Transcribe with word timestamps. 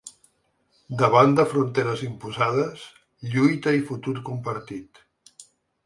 Davant 1.01 1.35
de 1.41 1.45
fronteres 1.51 2.03
imposades, 2.09 2.89
lluita 3.35 3.79
i 3.81 3.87
futur 3.93 4.19
compartit. 4.31 5.09